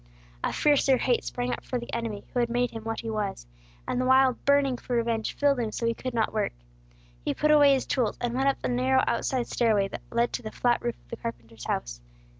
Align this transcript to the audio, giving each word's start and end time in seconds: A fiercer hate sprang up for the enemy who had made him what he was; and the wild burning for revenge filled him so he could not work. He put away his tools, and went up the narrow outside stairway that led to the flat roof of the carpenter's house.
A 0.43 0.51
fiercer 0.51 0.97
hate 0.97 1.23
sprang 1.23 1.53
up 1.53 1.63
for 1.63 1.77
the 1.77 1.93
enemy 1.93 2.23
who 2.33 2.39
had 2.39 2.49
made 2.49 2.71
him 2.71 2.83
what 2.83 3.01
he 3.01 3.09
was; 3.11 3.45
and 3.87 4.01
the 4.01 4.05
wild 4.05 4.43
burning 4.45 4.77
for 4.77 4.95
revenge 4.95 5.33
filled 5.35 5.59
him 5.59 5.71
so 5.71 5.85
he 5.85 5.93
could 5.93 6.15
not 6.15 6.33
work. 6.33 6.53
He 7.23 7.35
put 7.35 7.51
away 7.51 7.73
his 7.75 7.85
tools, 7.85 8.17
and 8.19 8.33
went 8.33 8.47
up 8.49 8.59
the 8.63 8.67
narrow 8.67 9.03
outside 9.05 9.45
stairway 9.45 9.89
that 9.89 10.01
led 10.11 10.33
to 10.33 10.41
the 10.41 10.49
flat 10.51 10.81
roof 10.81 10.95
of 10.99 11.09
the 11.09 11.17
carpenter's 11.17 11.65
house. 11.65 12.01